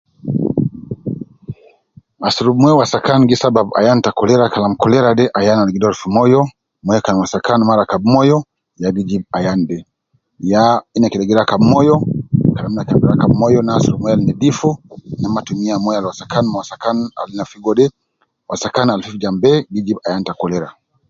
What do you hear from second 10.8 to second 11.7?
ina kede gi rakab,